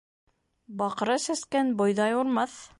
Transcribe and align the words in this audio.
Баҡра 0.79 1.19
сәскән 1.27 1.71
бойҙай 1.83 2.21
урмаҫ. 2.25 2.61